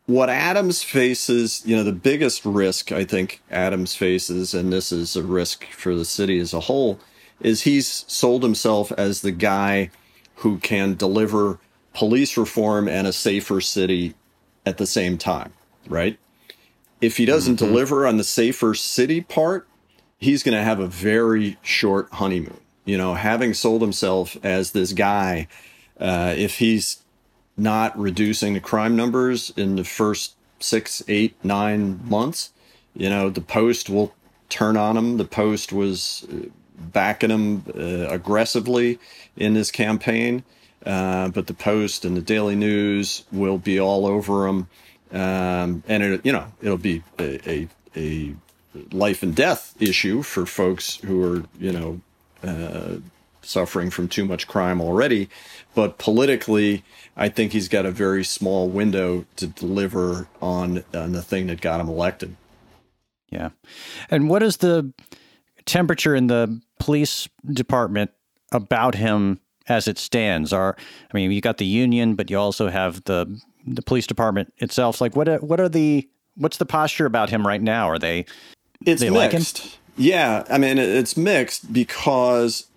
[0.07, 5.15] what Adams faces, you know, the biggest risk I think Adams faces, and this is
[5.15, 6.99] a risk for the city as a whole,
[7.39, 9.89] is he's sold himself as the guy
[10.35, 11.59] who can deliver
[11.93, 14.15] police reform and a safer city
[14.65, 15.54] at the same time,
[15.88, 16.17] right?
[17.01, 17.65] If he doesn't mm-hmm.
[17.65, 19.67] deliver on the safer city part,
[20.17, 22.60] he's going to have a very short honeymoon.
[22.86, 25.47] You know, having sold himself as this guy,
[25.99, 27.04] uh, if he's
[27.58, 32.51] not reducing the crime numbers in the first six, eight, nine months,
[32.95, 34.13] you know, the Post will
[34.49, 35.17] turn on him.
[35.17, 36.47] The Post was uh,
[36.78, 38.99] backing him uh, aggressively
[39.36, 40.43] in this campaign.
[40.85, 44.67] Uh, but the Post and the Daily News will be all over them,
[45.11, 48.35] um, and it, you know it'll be a, a, a,
[48.91, 52.01] life and death issue for folks who are you know
[52.43, 52.97] uh,
[53.41, 55.27] suffering from too much crime already.
[55.73, 56.83] But politically,
[57.17, 61.61] I think he's got a very small window to deliver on on the thing that
[61.61, 62.35] got him elected.
[63.31, 63.49] Yeah,
[64.11, 64.93] and what is the
[65.65, 68.11] temperature in the police department
[68.51, 70.54] about him as it stands?
[70.54, 70.75] Are
[71.12, 75.01] I mean, you got the union, but you also have the the police department itself.
[75.01, 77.89] Like, what what are the what's the posture about him right now?
[77.89, 78.25] Are they
[78.86, 79.63] it's they mixed?
[79.63, 82.67] Like yeah, I mean, it's mixed because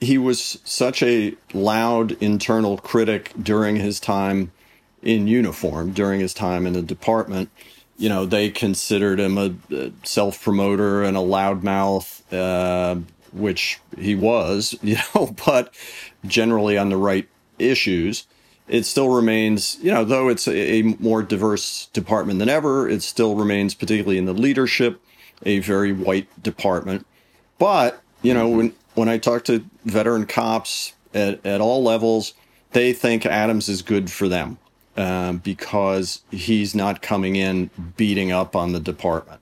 [0.00, 4.50] he was such a loud internal critic during his time
[5.02, 7.50] in uniform, during his time in the department.
[7.96, 12.22] You know, they considered him a, a self promoter and a loudmouth.
[12.32, 13.00] Uh,
[13.34, 15.74] which he was, you know, but
[16.26, 18.26] generally on the right issues.
[18.66, 23.02] It still remains, you know, though it's a, a more diverse department than ever, it
[23.02, 25.02] still remains, particularly in the leadership,
[25.44, 27.06] a very white department.
[27.58, 32.32] But, you know, when, when I talk to veteran cops at, at all levels,
[32.72, 34.56] they think Adams is good for them
[34.96, 37.68] um, because he's not coming in
[37.98, 39.40] beating up on the department.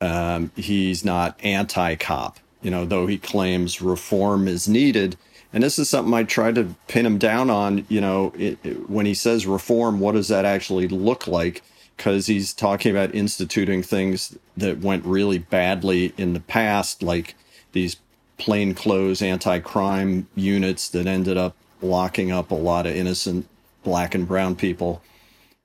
[0.00, 5.16] Um, he's not anti cop you know, though he claims reform is needed.
[5.52, 8.90] And this is something I tried to pin him down on, you know, it, it,
[8.90, 11.62] when he says reform, what does that actually look like?
[11.96, 17.34] Because he's talking about instituting things that went really badly in the past, like
[17.72, 17.96] these
[18.36, 23.48] plainclothes anti crime units that ended up locking up a lot of innocent
[23.82, 25.02] black and brown people.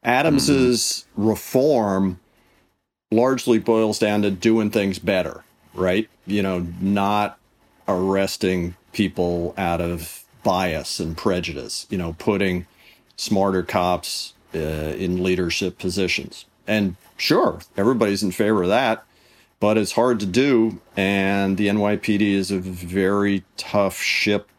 [0.04, 1.30] Adams's mm-hmm.
[1.30, 2.20] reform
[3.12, 5.43] largely boils down to doing things better
[5.74, 6.10] right?
[6.26, 7.38] You know, not
[7.88, 12.66] arresting people out of bias and prejudice, you know, putting
[13.18, 16.46] smarter cops uh, in leadership positions.
[16.68, 19.04] And sure, everybody's in favor of that,
[19.60, 20.80] but it's hard to do.
[20.96, 24.50] And the NYPD is a very tough ship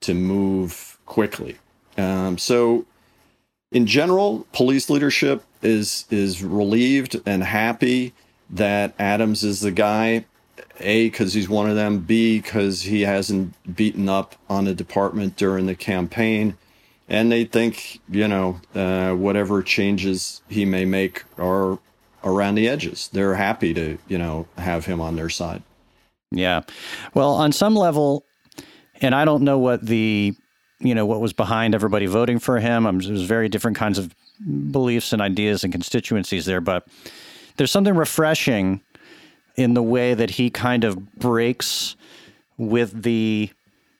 [0.00, 1.58] to move quickly.
[1.96, 2.86] Um, so,
[3.70, 8.12] in general, police leadership is is relieved and happy
[8.50, 10.24] that Adams is the guy
[10.80, 15.36] A, because he's one of them, B, because he hasn't beaten up on the department
[15.36, 16.56] during the campaign.
[17.08, 21.78] And they think, you know, uh, whatever changes he may make are
[22.24, 23.10] around the edges.
[23.12, 25.62] They're happy to, you know, have him on their side.
[26.30, 26.62] Yeah.
[27.12, 28.24] Well, on some level,
[29.00, 30.34] and I don't know what the,
[30.80, 32.86] you know, what was behind everybody voting for him.
[32.86, 34.14] Um, there's very different kinds of
[34.70, 36.86] beliefs and ideas and constituencies there, but
[37.56, 38.80] there's something refreshing
[39.56, 41.96] in the way that he kind of breaks
[42.56, 43.50] with the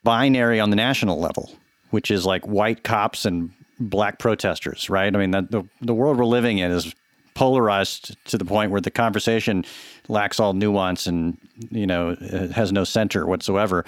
[0.03, 1.51] binary on the national level,
[1.91, 3.51] which is like white cops and
[3.81, 5.15] black protesters, right?
[5.15, 6.95] I mean, the, the, the world we're living in is
[7.35, 9.65] polarized to the point where the conversation
[10.09, 11.37] lacks all nuance and,
[11.71, 12.15] you know,
[12.55, 13.85] has no center whatsoever.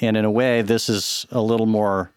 [0.00, 2.10] And in a way, this is a little more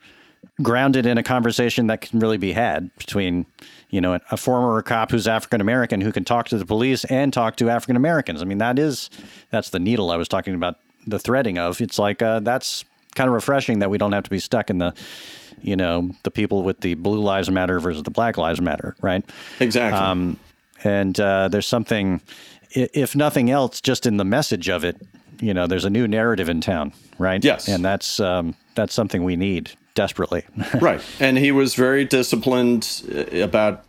[0.62, 3.46] grounded in a conversation that can really be had between
[3.90, 7.34] you know a former cop who's African American who can talk to the police and
[7.34, 8.42] talk to African Americans.
[8.42, 9.10] I mean that is
[9.50, 10.78] that's the needle I was talking about
[11.08, 11.82] the threading of.
[11.82, 12.86] It's like uh, that's
[13.16, 14.94] kind of refreshing that we don't have to be stuck in the
[15.62, 19.24] you know the people with the blue lives matter versus the black lives matter, right?
[19.60, 20.00] Exactly.
[20.00, 20.40] Um,
[20.84, 22.22] and uh, there's something,
[22.72, 24.96] if nothing else, just in the message of it.
[25.42, 27.44] You know, there's a new narrative in town, right?
[27.44, 30.46] Yes, and that's um, that's something we need desperately.
[30.82, 31.02] right.
[31.20, 33.84] And he was very disciplined uh, about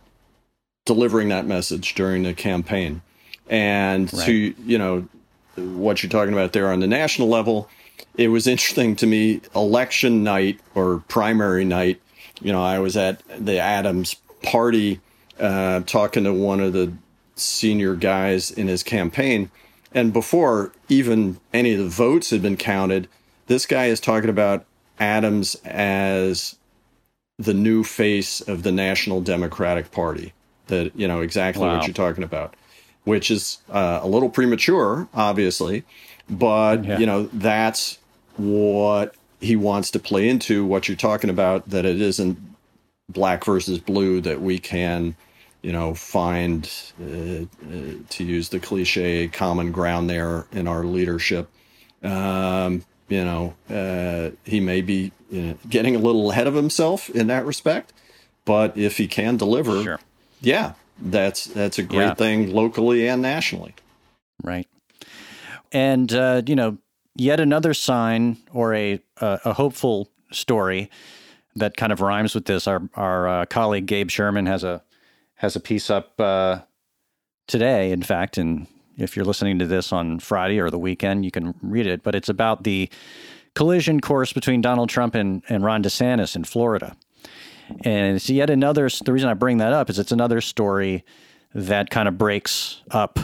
[0.85, 3.01] delivering that message during the campaign.
[3.49, 4.25] And right.
[4.25, 5.07] to, you know,
[5.55, 7.69] what you're talking about there on the national level,
[8.17, 12.01] it was interesting to me election night or primary night.
[12.41, 14.99] You know, I was at the Adams party
[15.39, 16.91] uh, talking to one of the
[17.37, 19.49] senior guys in his campaign.
[19.93, 23.07] And before even any of the votes had been counted,
[23.47, 24.65] this guy is talking about
[25.01, 26.55] Adams as
[27.37, 30.33] the new face of the National Democratic Party.
[30.67, 31.75] That you know exactly wow.
[31.75, 32.55] what you're talking about,
[33.03, 35.83] which is uh, a little premature, obviously,
[36.29, 36.99] but yeah.
[36.99, 37.97] you know that's
[38.37, 40.65] what he wants to play into.
[40.65, 42.37] What you're talking about that it isn't
[43.09, 45.15] black versus blue that we can
[45.61, 51.49] you know, find, uh, uh, to use the cliche, common ground there in our leadership.
[52.03, 57.09] Um, you know, uh, he may be you know, getting a little ahead of himself
[57.09, 57.93] in that respect.
[58.45, 59.99] But if he can deliver, sure.
[60.39, 62.13] yeah, that's that's a great yeah.
[62.13, 63.75] thing locally and nationally.
[64.43, 64.67] Right.
[65.71, 66.77] And uh, you know,
[67.15, 70.89] yet another sign or a uh, a hopeful story
[71.55, 72.65] that kind of rhymes with this.
[72.67, 74.81] Our our uh, colleague Gabe Sherman has a
[75.35, 76.61] has a piece up uh,
[77.47, 78.67] today, in fact, and
[79.01, 82.03] if you're listening to this on Friday or the weekend, you can read it.
[82.03, 82.89] But it's about the
[83.55, 86.95] collision course between Donald Trump and, and Ron DeSantis in Florida.
[87.83, 91.03] And it's yet another, the reason I bring that up is it's another story
[91.53, 93.19] that kind of breaks up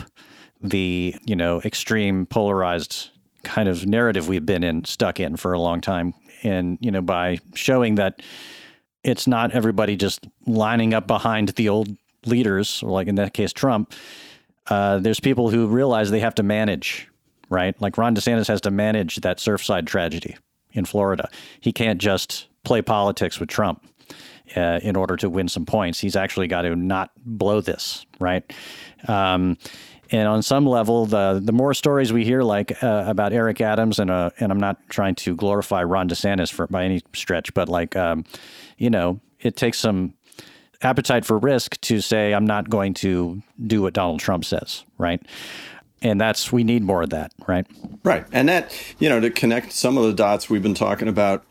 [0.61, 3.09] the, you know, extreme polarized
[3.43, 6.13] kind of narrative we've been in, stuck in for a long time.
[6.43, 8.21] And, you know, by showing that
[9.03, 13.53] it's not everybody just lining up behind the old leaders, or like in that case,
[13.53, 13.93] Trump,
[14.69, 17.07] uh, there's people who realize they have to manage,
[17.49, 17.79] right?
[17.81, 20.35] Like Ron DeSantis has to manage that Surfside tragedy
[20.73, 21.29] in Florida.
[21.59, 23.85] He can't just play politics with Trump
[24.55, 25.99] uh, in order to win some points.
[25.99, 28.43] He's actually got to not blow this, right?
[29.07, 29.57] Um,
[30.11, 33.99] and on some level, the the more stories we hear, like uh, about Eric Adams,
[33.99, 37.67] and uh, and I'm not trying to glorify Ron DeSantis for by any stretch, but
[37.67, 38.23] like, um,
[38.77, 40.13] you know, it takes some
[40.81, 45.21] appetite for risk to say, I'm not going to do what Donald Trump says, right?
[46.01, 47.65] And that's, we need more of that, right?
[48.03, 48.25] Right.
[48.31, 51.43] And that, you know, to connect some of the dots we've been talking about,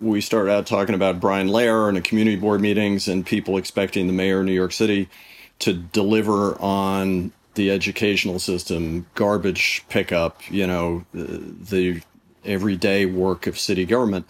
[0.00, 4.06] we started out talking about Brian Lehrer and the community board meetings and people expecting
[4.06, 5.10] the mayor of New York City
[5.58, 12.00] to deliver on the educational system, garbage pickup, you know, the
[12.44, 14.26] everyday work of city government.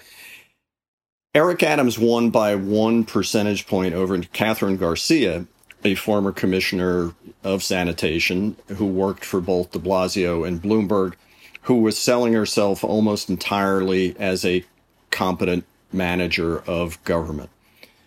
[1.32, 5.46] Eric Adams won by one percentage point over Kathryn Garcia,
[5.84, 7.14] a former commissioner
[7.44, 11.14] of sanitation who worked for both de Blasio and Bloomberg,
[11.62, 14.64] who was selling herself almost entirely as a
[15.12, 17.50] competent manager of government.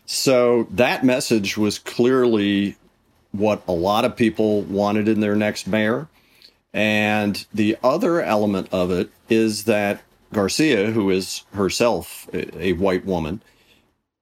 [0.06, 2.76] So that message was clearly
[3.32, 6.10] what a lot of people wanted in their next mayor.
[6.74, 10.02] And the other element of it is that
[10.34, 13.42] Garcia, who is herself a, white woman,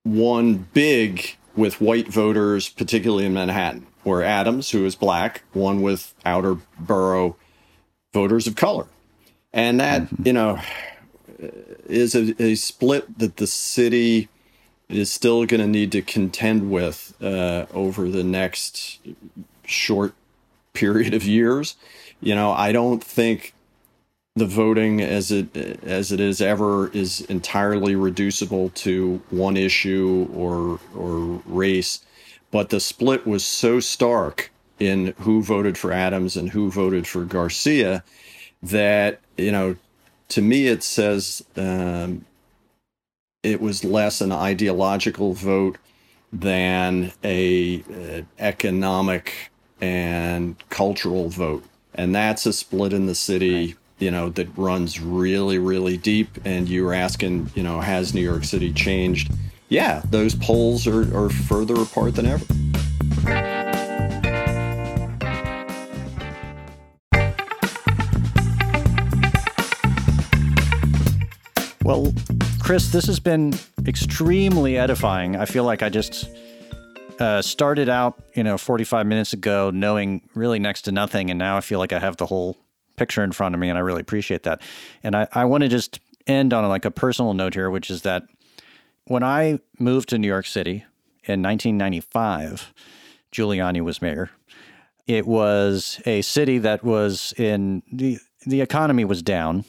[0.06, 6.14] won big with white voters, particularly in Manhattan, where Adams, who is black, won with
[6.26, 7.36] outer borough
[8.14, 8.88] voters of color.
[9.54, 10.28] And that, mm-hmm.
[10.28, 10.60] you know,
[11.88, 14.30] is a, a, split that the city
[14.88, 19.00] is still going to need to contend with uh, over the next
[19.66, 20.14] short
[20.74, 21.76] period of years.
[22.22, 23.54] You know, I don't think
[24.36, 30.80] the voting as it as it is ever is entirely reducible to one issue or
[30.96, 32.04] or race,
[32.50, 37.26] but the split was so stark in who voted for Adams and who voted for
[37.26, 38.04] Garcia
[38.64, 39.76] that you know
[40.30, 42.26] to me it says um,
[43.44, 45.78] it was less an ideological vote
[46.32, 49.52] than a, a economic
[49.82, 51.66] and cultural vote.
[51.94, 56.40] And that's a split in the city you know, that runs really, really deep.
[56.44, 59.32] And you were asking, you know, has New York City changed?
[59.70, 62.46] Yeah, those poles are, are further apart than ever.
[71.84, 72.14] Well,
[72.60, 73.54] Chris, this has been
[73.86, 75.36] extremely edifying.
[75.36, 76.30] I feel like I just
[77.20, 81.30] uh, started out, you know, 45 minutes ago knowing really next to nothing.
[81.30, 82.58] And now I feel like I have the whole
[83.02, 84.62] picture in front of me, and I really appreciate that.
[85.02, 88.04] And I, I want to just end on like a personal note here, which is
[88.04, 88.22] that
[89.06, 90.86] when I moved to New York City
[91.24, 92.72] in 1995,
[93.32, 94.30] Giuliani was mayor.
[95.08, 99.66] It was a city that was in the the economy was down,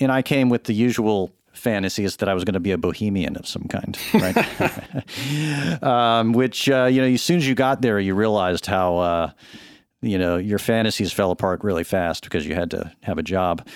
[0.00, 3.36] and I came with the usual fantasies that I was going to be a bohemian
[3.36, 5.82] of some kind, right?
[5.84, 8.96] um, which uh, you know, as soon as you got there, you realized how.
[8.98, 9.30] Uh,
[10.04, 13.66] you know, your fantasies fell apart really fast because you had to have a job,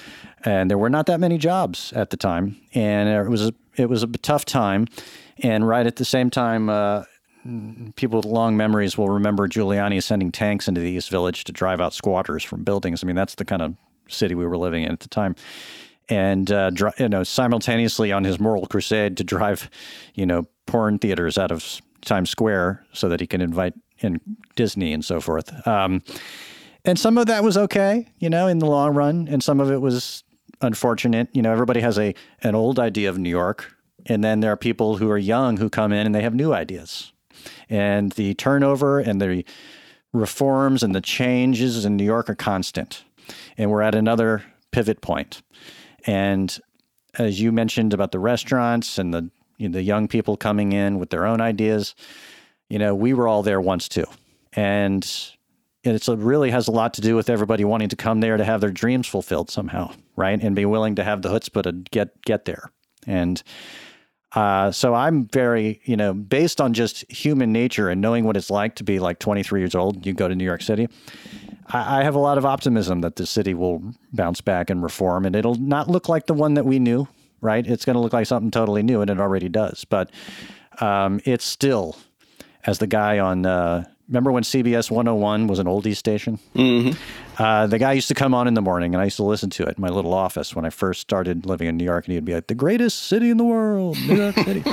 [0.44, 3.88] and there were not that many jobs at the time, and it was a, it
[3.88, 4.86] was a tough time,
[5.42, 6.68] and right at the same time.
[6.68, 7.04] Uh,
[7.94, 11.80] people with long memories will remember Giuliani sending tanks into the East Village to drive
[11.80, 13.02] out squatters from buildings.
[13.02, 13.74] I mean, that's the kind of
[14.08, 15.34] city we were living in at the time.
[16.10, 19.70] And uh, you know, simultaneously on his moral crusade to drive,
[20.14, 24.20] you know, porn theaters out of Times Square so that he can invite in
[24.56, 25.66] Disney and so forth.
[25.66, 26.02] Um,
[26.84, 29.70] and some of that was okay, you know, in the long run, and some of
[29.70, 30.24] it was
[30.60, 31.28] unfortunate.
[31.32, 33.74] You know, everybody has a an old idea of New York,
[34.06, 36.52] and then there are people who are young who come in and they have new
[36.52, 37.12] ideas.
[37.68, 39.44] And the turnover and the
[40.12, 43.04] reforms and the changes in New York are constant.
[43.56, 45.42] And we're at another pivot point.
[46.06, 46.58] And
[47.18, 51.26] as you mentioned about the restaurants and the the young people coming in with their
[51.26, 51.94] own ideas,
[52.68, 54.06] you know, we were all there once too.
[54.52, 55.04] And
[55.84, 58.60] it really has a lot to do with everybody wanting to come there to have
[58.60, 60.40] their dreams fulfilled somehow, right?
[60.42, 62.70] And be willing to have the chutzpah to get get there.
[63.06, 63.42] And
[64.32, 68.50] uh, so I'm very, you know, based on just human nature and knowing what it's
[68.50, 70.88] like to be like 23 years old, you go to New York City.
[71.68, 73.82] I, I have a lot of optimism that the city will
[74.12, 77.08] bounce back and reform, and it'll not look like the one that we knew,
[77.40, 77.66] right?
[77.66, 79.84] It's going to look like something totally new, and it already does.
[79.84, 80.10] But
[80.80, 81.96] um, it's still
[82.64, 83.46] as the guy on.
[83.46, 86.38] Uh, remember when CBS 101 was an oldie station?
[86.54, 86.98] Mm-hmm.
[87.42, 89.50] Uh, the guy used to come on in the morning, and I used to listen
[89.50, 92.06] to it in my little office when I first started living in New York.
[92.06, 94.64] And he'd be like, "The greatest city in the world, New York City,"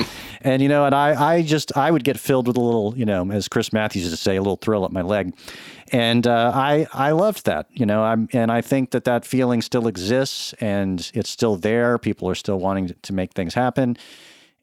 [0.42, 3.06] and you know, and I, I just, I would get filled with a little, you
[3.06, 5.36] know, as Chris Matthews used to say, a little thrill at my leg,
[5.92, 9.62] and uh, I, I loved that, you know, I'm, and I think that that feeling
[9.62, 11.98] still exists, and it's still there.
[11.98, 13.98] People are still wanting to make things happen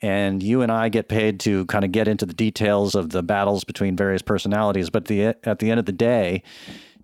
[0.03, 3.23] and you and I get paid to kind of get into the details of the
[3.23, 4.91] battles between various personalities.
[4.91, 6.43] But the at the end of the day,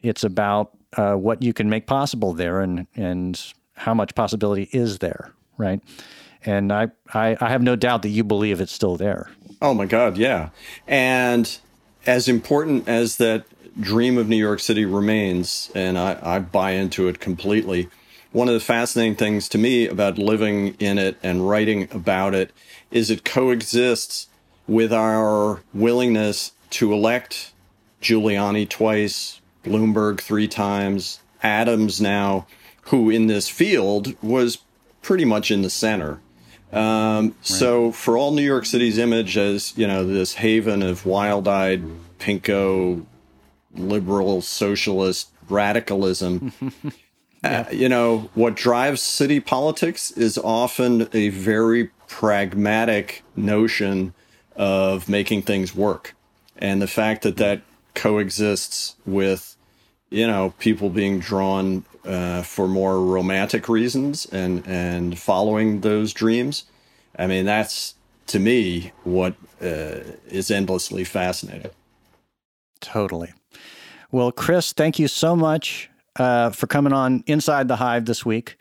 [0.02, 3.40] it's about uh, what you can make possible there, and and
[3.74, 5.80] how much possibility is there, right?
[6.44, 9.30] And I, I I have no doubt that you believe it's still there.
[9.62, 10.50] Oh my God, yeah.
[10.86, 11.56] And
[12.06, 13.44] as important as that
[13.80, 17.88] dream of New York City remains, and I, I buy into it completely.
[18.32, 22.50] One of the fascinating things to me about living in it and writing about it
[22.90, 24.28] is it coexists
[24.66, 27.52] with our willingness to elect
[28.00, 32.46] Giuliani twice, Bloomberg three times, Adams now,
[32.82, 34.58] who in this field was
[35.02, 36.20] pretty much in the center.
[36.72, 37.34] Um, right.
[37.40, 41.82] So, for all New York City's image as you know this haven of wild-eyed,
[42.18, 43.06] pinko,
[43.74, 46.52] liberal, socialist radicalism,
[47.42, 47.64] yeah.
[47.68, 54.14] uh, you know what drives city politics is often a very pragmatic notion
[54.56, 56.14] of making things work.
[56.56, 57.62] And the fact that that
[57.94, 59.56] coexists with,
[60.10, 66.64] you know, people being drawn uh, for more romantic reasons and, and following those dreams.
[67.18, 67.94] I mean, that's
[68.28, 71.70] to me what uh, is endlessly fascinating.
[72.80, 73.32] Totally.
[74.10, 78.56] Well, Chris, thank you so much uh, for coming on Inside the Hive this week.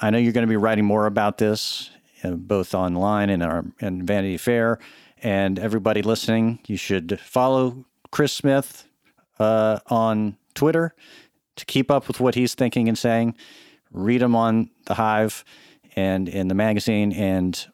[0.00, 1.90] I know you're going to be writing more about this
[2.32, 4.78] both online and our and Vanity Fair.
[5.22, 8.86] And everybody listening, you should follow Chris Smith
[9.38, 10.94] uh, on Twitter
[11.56, 13.34] to keep up with what he's thinking and saying.
[13.92, 15.44] read him on the Hive
[15.96, 17.12] and in the magazine.
[17.12, 17.64] And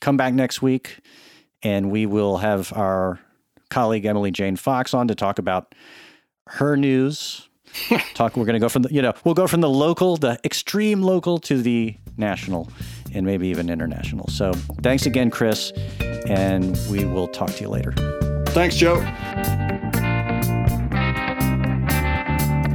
[0.00, 0.98] come back next week,
[1.62, 3.20] and we will have our
[3.70, 5.74] colleague Emily Jane Fox on to talk about
[6.46, 7.48] her news.
[8.14, 8.36] talk.
[8.36, 11.02] We're going to go from the you know we'll go from the local, the extreme
[11.02, 12.68] local, to the national,
[13.14, 14.28] and maybe even international.
[14.28, 14.52] So
[14.82, 15.72] thanks again, Chris,
[16.28, 17.92] and we will talk to you later.
[18.48, 18.96] Thanks, Joe.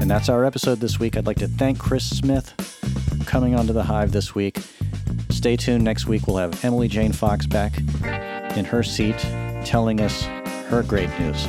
[0.01, 1.15] And that's our episode this week.
[1.15, 2.49] I'd like to thank Chris Smith
[3.09, 4.59] for coming onto the Hive this week.
[5.29, 5.83] Stay tuned.
[5.83, 7.77] Next week, we'll have Emily Jane Fox back
[8.57, 9.17] in her seat
[9.63, 10.23] telling us
[10.69, 11.45] her great news.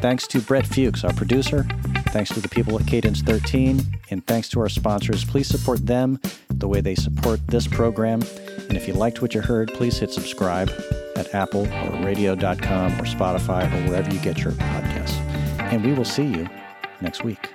[0.00, 1.66] Thanks to Brett Fuchs, our producer.
[2.14, 3.80] Thanks to the people at Cadence 13.
[4.10, 5.24] And thanks to our sponsors.
[5.24, 8.22] Please support them the way they support this program.
[8.68, 10.70] And if you liked what you heard, please hit subscribe
[11.16, 15.18] at Apple or radio.com or Spotify or wherever you get your podcasts.
[15.58, 16.48] And we will see you
[17.00, 17.50] next week.